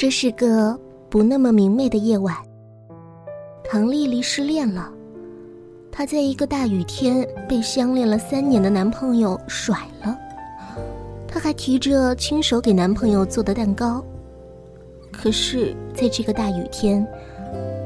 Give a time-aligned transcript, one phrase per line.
[0.00, 2.34] 这是个不那么明媚的夜晚。
[3.62, 4.90] 唐丽丽失恋了，
[5.92, 10.16] 她在一个大雨天被相恋了三年的男朋友甩了，
[11.28, 14.02] 她还提着亲手给男朋友做的蛋糕。
[15.12, 17.06] 可是，在这个大雨天，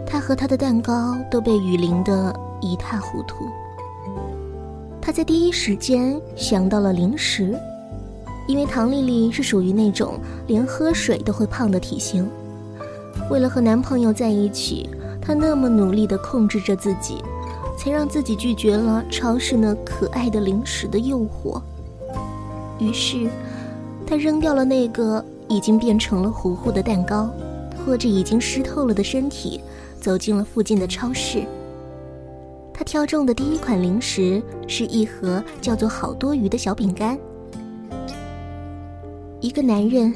[0.07, 3.45] 她和她的蛋糕都被雨淋得一塌糊涂。
[5.01, 7.59] 她在第一时间想到了零食。
[8.47, 12.29] 因为唐丽丽是属于那种连喝水都会胖的体型，
[13.31, 14.89] 为了和男朋友在一起，
[15.21, 17.23] 她那么努力地控制着自己，
[17.79, 21.61] 才让自己拒绝了超市那可爱的零食的诱惑。
[22.79, 23.31] 于是，
[24.07, 27.31] 她扔掉了那个已经变成了糊糊的蛋糕，
[27.75, 29.61] 拖着已经湿透了的身体，
[29.99, 31.45] 走进了附近的超市。
[32.75, 37.19] 她挑中的第一款零食是一盒叫做“好多鱼”的小饼干。
[39.45, 40.11] 一个男人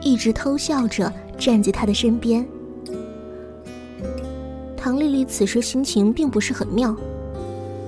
[0.00, 2.42] 一直偷笑着站在他的身边。
[4.74, 6.96] 唐丽丽此时心情并不是很妙，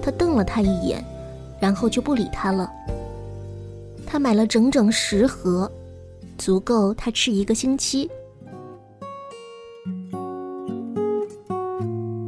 [0.02, 1.02] 她瞪了他一眼，
[1.58, 2.70] 然后就不理他了。
[4.06, 5.72] 她买了整整十盒，
[6.36, 8.10] 足够他吃一个星期。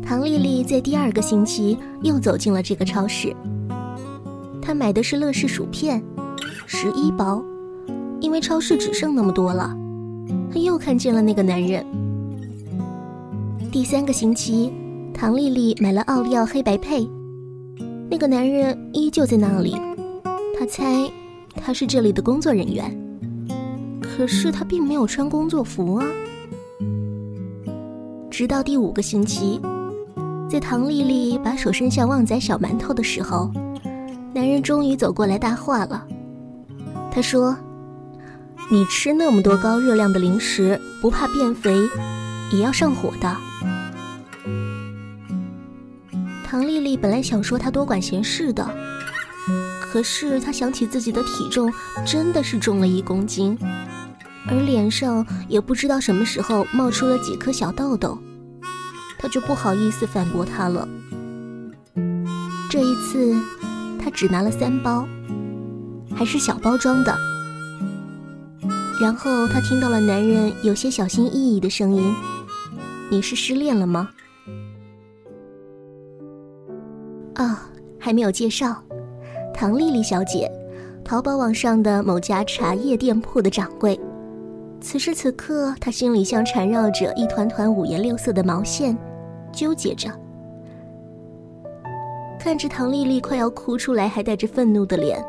[0.03, 3.37] 唐丽丽在第二个星期又走进了这个超市，
[4.63, 6.03] 她买的是乐事薯片，
[6.67, 7.45] 十一包。
[8.35, 9.73] 因为超市只剩那么多了，
[10.53, 11.87] 他又看见了那个男人。
[13.71, 14.73] 第三个星期，
[15.15, 17.09] 唐丽丽买了奥利奥黑白配，
[18.11, 19.77] 那个男人依旧在那里。
[20.59, 21.09] 他猜
[21.55, 22.93] 他是这里的工作人员，
[24.01, 26.05] 可是他并没有穿工作服啊。
[28.33, 29.61] 直到第五个星期，
[30.51, 33.49] 在唐丽丽把手伸向旺仔小馒头的时候，
[34.35, 36.05] 男人终于走过来搭话了。
[37.13, 37.57] 他说。
[38.71, 41.89] 你吃那么多高热量的零食，不怕变肥，
[42.51, 43.37] 也要上火的。
[46.45, 48.69] 唐丽丽本来想说她多管闲事的，
[49.81, 51.73] 可是她想起自己的体重
[52.07, 53.57] 真的是重了一公斤，
[54.49, 58.19] 而脸上也不知道什么时候冒出了几颗小痘痘，
[59.19, 60.89] 她就不好意思反驳她了。
[62.71, 63.37] 这一次，
[64.03, 65.07] 她只拿了三包，
[66.17, 67.34] 还是小包装的。
[69.01, 72.15] 然后他听到了男人有些小心翼翼的声音
[73.11, 74.09] ：“你是失恋了吗？”
[77.35, 77.69] 啊，
[77.99, 78.77] 还没有介绍，
[79.53, 80.51] 唐丽丽小姐，
[81.05, 83.99] 淘宝网上的某家茶叶店铺的掌柜。
[84.81, 88.97] 此时此刻，她心里像缠绕着一团团五颜六色的毛线，
[89.53, 90.09] 纠结着。
[92.39, 95.23] 看着唐丽丽快要哭出来，还带着愤怒的脸。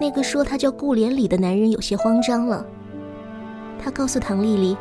[0.00, 2.64] 那个说他叫顾连理的男人有些慌张了。
[3.78, 4.76] 他告诉唐丽丽，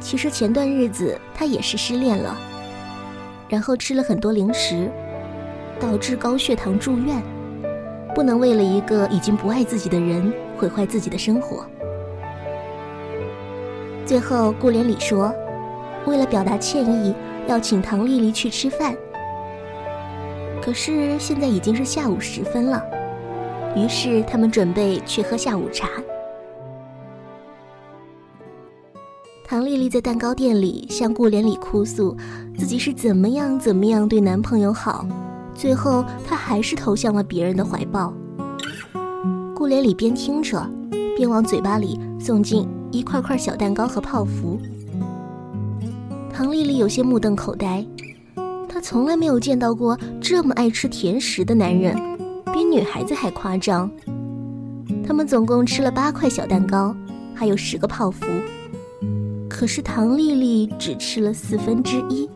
[0.00, 2.36] 其实前段日子他也是失恋了，
[3.48, 4.90] 然后吃了很多零食，
[5.78, 7.22] 导致高血糖住院，
[8.14, 11.64] 不能为了一个已经不爱自己的人毁坏自己的生活。
[14.06, 15.32] 最后，顾连理说，
[16.06, 17.14] 为了表达歉意，
[17.46, 18.94] 要请唐丽丽去吃饭。
[20.62, 22.82] 可是现在已经是下午时分了。
[23.76, 25.88] 于是他们准备去喝下午茶。
[29.44, 32.16] 唐丽丽在蛋糕店里向顾连理哭诉，
[32.56, 35.04] 自己是怎么样怎么样对男朋友好，
[35.54, 38.14] 最后她还是投向了别人的怀抱。
[39.54, 40.64] 顾连理边听着，
[41.16, 44.58] 边往嘴巴里送进一块块小蛋糕和泡芙。
[46.32, 47.84] 唐丽丽有些目瞪口呆，
[48.68, 52.09] 她从来没有见到过这么爱吃甜食的男人。
[52.60, 53.90] 比女孩子还夸张。
[55.02, 56.94] 他们总共吃了八块小蛋糕，
[57.34, 58.26] 还有十个泡芙。
[59.48, 62.28] 可是唐丽丽只吃了四分之一。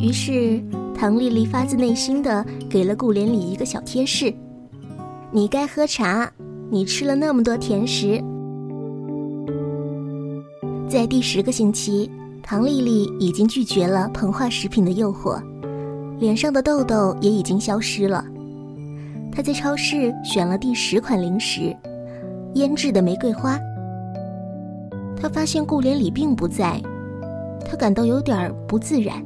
[0.00, 0.60] 于是
[0.92, 4.34] 唐丽丽发自内心的给了顾连理一个小贴士
[5.30, 6.28] ：“你该喝茶，
[6.68, 8.20] 你吃了那么多甜食。”
[10.90, 12.10] 在第十个星期，
[12.42, 15.40] 唐丽丽已经拒绝了膨化食品的诱惑。
[16.18, 18.24] 脸上的痘痘也已经消失了。
[19.34, 21.74] 他在超市选了第十款零食，
[22.54, 23.58] 腌制的玫瑰花。
[25.16, 26.78] 他发现顾连理并不在，
[27.64, 29.16] 他感到有点不自然。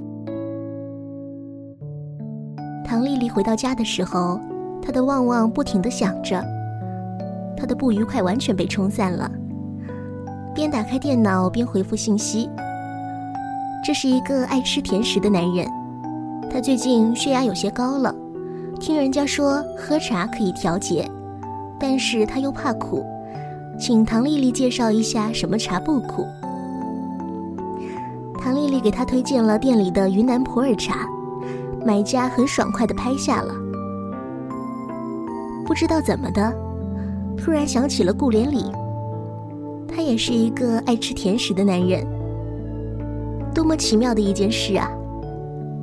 [2.85, 4.38] 唐丽丽回到家的时候，
[4.81, 6.41] 她的旺旺不停地响着，
[7.56, 9.29] 她的不愉快完全被冲散了。
[10.55, 12.49] 边打开电脑边回复信息。
[13.85, 15.67] 这是一个爱吃甜食的男人。
[16.49, 18.14] 他最近血压有些高了，
[18.78, 21.11] 听人家说喝茶可以调节，
[21.78, 23.05] 但是他又怕苦，
[23.78, 26.26] 请唐丽丽介绍一下什么茶不苦。
[28.40, 31.08] 唐丽丽给他推荐了店里的云南普洱茶，
[31.84, 33.55] 买家很爽快的拍下了。
[35.67, 36.52] 不知道怎么的，
[37.37, 38.64] 突然想起了顾连理。
[39.88, 42.06] 他也是一个爱吃甜食的男人。
[43.55, 44.88] 多么奇妙的一件事啊！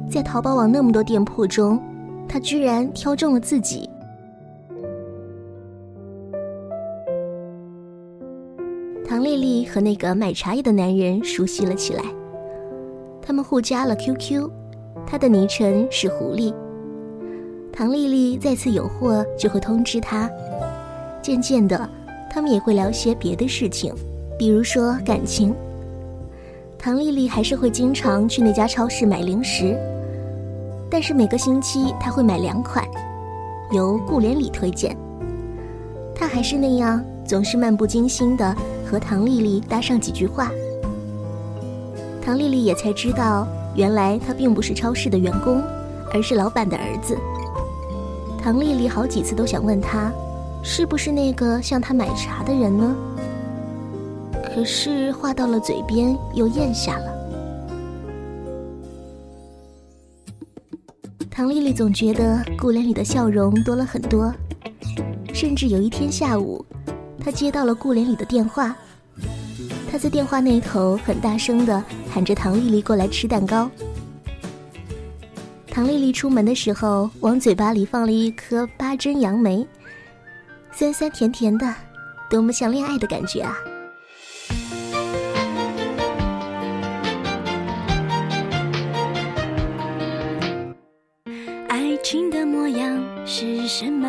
[0.10, 1.82] 在淘宝网那么多店铺中，
[2.34, 3.88] 他居然挑中了自己。
[9.06, 12.02] 唐丽丽和那个卖茶叶的男人熟悉了起来，
[13.22, 14.50] 他们互加了 QQ，
[15.06, 16.52] 他的昵称是狐狸。
[17.72, 20.28] 唐丽丽再次有货就会通知他，
[21.22, 21.88] 渐渐的，
[22.32, 23.94] 他们也会聊些别的事情，
[24.40, 25.54] 比如说感情。
[26.80, 29.78] 唐丽丽还是会经常去那家超市买零食，
[30.94, 32.88] 但是每个星期他会买两款，
[33.72, 34.96] 由顾连理推荐。
[36.14, 38.56] 他还是那样，总是漫不经心的
[38.86, 40.52] 和唐丽丽搭上几句话。
[42.24, 45.64] 唐丽丽也才知道，原来他并不是超市的员工，
[46.14, 47.18] 而是老板的儿子。
[48.40, 50.12] 唐丽丽好几次都想问他，
[50.62, 52.96] 是不是那个向他买茶的人呢？
[54.54, 57.13] 可是话到了嘴边又咽下了。
[61.44, 64.34] 唐丽丽总觉得顾连理的笑容多了很多，
[65.34, 66.66] 甚至有一天下午，
[67.20, 68.74] 她接到了顾连理的电话，
[69.92, 73.70] 他在电话那头很大声的喊着唐丽丽过来吃蛋糕。
[75.68, 79.68] 唐丽丽出门的时候往嘴巴里放了一颗八珍杨梅，
[80.72, 81.76] 酸酸甜甜的，
[82.30, 83.54] 多么像恋爱的感觉啊！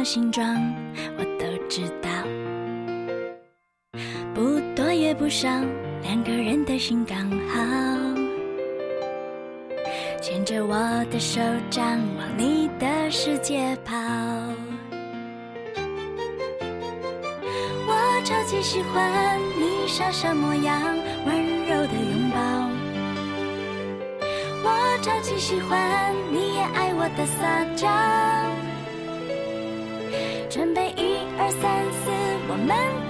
[0.05, 0.45] 形状，
[1.17, 2.11] 我都知道。
[4.35, 5.49] 不多也不少，
[6.03, 7.63] 两个人的心刚好。
[10.21, 10.77] 牵着我
[11.11, 11.41] 的手
[11.71, 13.95] 掌，往你的世界跑。
[17.87, 20.81] 我超级喜欢你傻傻模样，
[21.27, 22.39] 温柔的拥抱。
[24.67, 27.87] 我超级喜欢你也爱我的撒娇，
[32.65, 33.04] 们。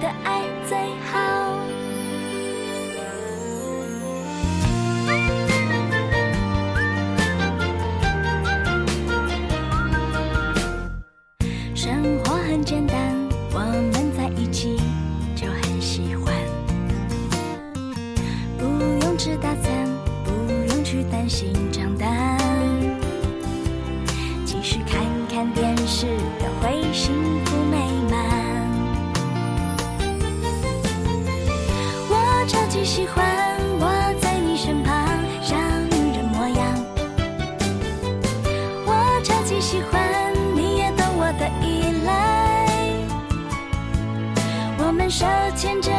[39.75, 42.65] 喜欢你也懂我的依赖，
[44.77, 45.91] 我们手牵着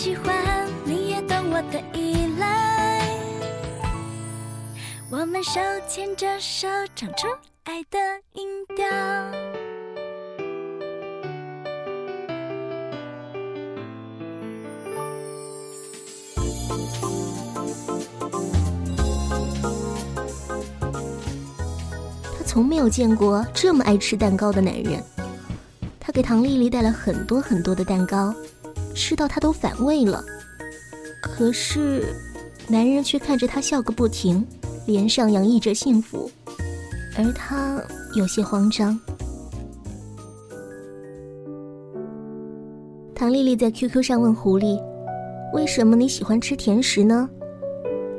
[0.00, 0.32] 喜欢，
[0.84, 3.04] 你也懂我的依赖。
[5.10, 7.26] 我们手牵着手，唱出
[7.64, 7.98] 爱的
[8.34, 8.86] 音调。
[22.46, 25.02] 从没有见过这么爱吃蛋糕的男人。
[25.98, 28.32] 他给唐丽丽带了很多很多的蛋糕，
[28.98, 30.22] 吃到他都反胃了，
[31.22, 32.12] 可是
[32.66, 34.44] 男人却看着她笑个不停，
[34.86, 36.28] 脸上洋溢着幸福，
[37.16, 37.80] 而他
[38.16, 38.98] 有些慌张。
[43.14, 44.82] 唐丽丽在 QQ 上问狐狸，
[45.54, 47.30] 为什么你喜欢吃甜食呢？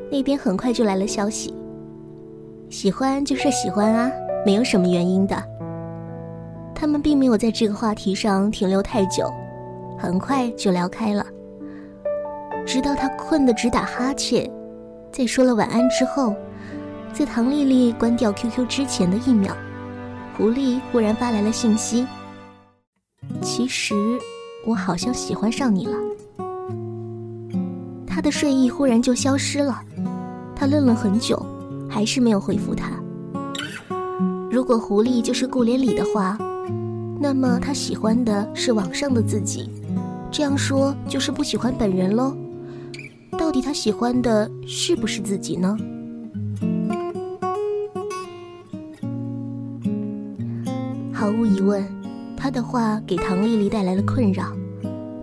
[0.09, 1.53] 那边很快就来了消息。
[2.69, 4.09] 喜欢就是喜欢啊，
[4.45, 5.35] 没有什么原因的。
[6.73, 9.29] 他们并没有在这个话题上停留太久。
[9.99, 11.25] 很快就聊开了。
[12.65, 14.49] 直到他困得直打哈欠，
[15.11, 16.33] 在说了晚安之后，
[17.13, 19.55] 在唐丽丽关掉 QQ 之前的一秒，
[20.37, 22.07] 狐狸忽然发来了信息
[23.43, 23.93] ：“其实……”
[24.67, 25.93] 我好像喜欢上你了。
[28.05, 29.79] 他的睡意忽然就消失了，
[30.53, 31.43] 他愣了很久，
[31.89, 32.91] 还是没有回复他。
[34.51, 36.37] 如果狐狸就是顾连理的话，
[37.19, 39.69] 那么他喜欢的是网上的自己，
[40.31, 42.35] 这样说就是不喜欢本人喽。
[43.37, 45.77] 到底他喜欢的是不是自己呢？
[51.13, 51.83] 毫无疑问。
[52.41, 54.45] 他的话给唐丽丽带来了困扰，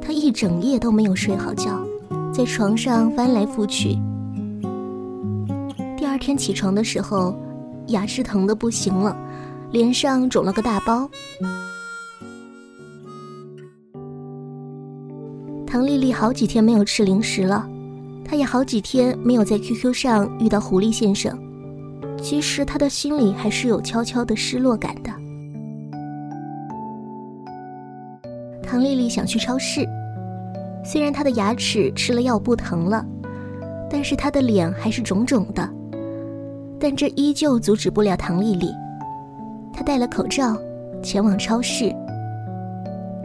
[0.03, 1.83] 她一整夜都没有睡好觉，
[2.31, 3.99] 在床上翻来覆去。
[5.97, 7.35] 第二天起床的时候，
[7.87, 9.17] 牙齿疼得不行了，
[9.73, 11.09] 脸上肿了个大包。
[15.77, 17.69] 唐丽丽好几天没有吃零食了，
[18.25, 21.39] 她也好几天没有在 QQ 上遇到狐狸先生。
[22.17, 25.11] 其实她的心里还是有悄悄的失落感的。
[28.63, 29.87] 唐丽丽想去超市，
[30.83, 33.05] 虽然她的牙齿吃了药不疼了，
[33.91, 35.69] 但是她的脸还是肿肿的。
[36.81, 38.71] 但这依旧阻止不了唐丽丽。
[39.75, 40.57] 她戴了口罩，
[41.03, 41.95] 前往超市。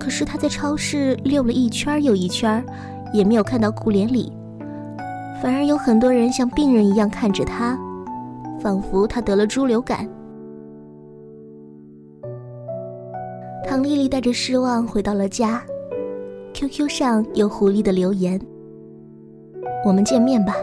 [0.02, 2.66] 可是她在超市溜了一圈又一圈，
[3.14, 4.34] 也没有看到顾连理，
[5.40, 7.78] 反而有很多人像病人一样看着她，
[8.60, 10.10] 仿佛她得了猪流感。
[13.64, 15.62] 唐丽丽带着失望回到了家
[16.56, 18.42] ，QQ 上有狐狸的留言
[19.86, 20.56] ：“我们见面吧。”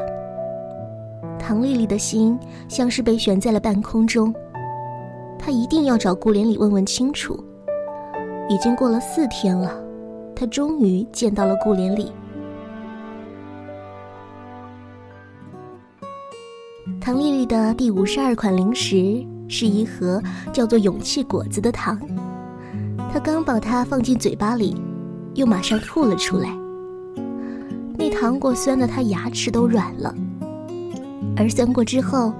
[1.38, 4.34] 唐丽丽的心像是被悬在了半空中，
[5.38, 7.38] 她一定要找顾连理问问清楚。
[8.48, 9.72] 已经过了四天了，
[10.34, 12.10] 他终于见到了顾连理。
[17.00, 22.00] 唐丽丽的第五十二款零食是一盒叫做“勇气果子”的糖。
[23.12, 24.76] 他刚把它放进嘴巴里，
[25.34, 26.48] 又马上吐了出来。
[27.96, 30.14] 那糖果酸的他牙齿都软了，
[31.36, 32.32] 而酸过之后，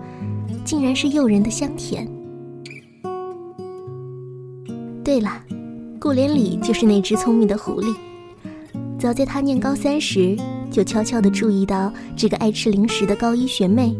[0.65, 2.07] 竟然是诱人的香甜。
[5.03, 5.31] 对了，
[6.09, 7.95] 顾连理就是那只聪明的狐狸。
[8.99, 10.35] 早在他念高三时，
[10.71, 13.95] 就悄悄地注意到这个爱吃零食的高一学妹，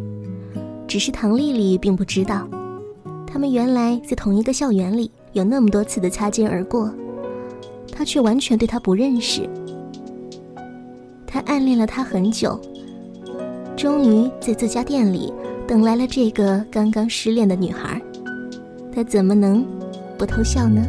[0.87, 2.49] 只是唐丽丽并不知道，
[3.27, 5.11] 他们原来在同一个校园里。
[5.35, 6.91] 有那么多次的擦肩而过，
[7.93, 9.47] 他却完全对他不认识。
[11.27, 12.59] 他暗恋了他很久，
[13.77, 15.31] 终于在这家店里
[15.67, 18.01] 等来了这个刚刚失恋的女孩，
[18.95, 19.63] 他怎么能
[20.17, 20.83] 不偷笑呢？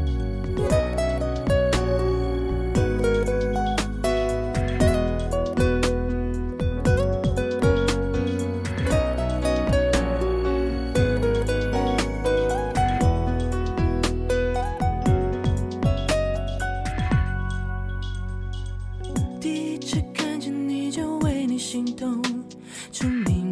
[22.91, 23.48] 证明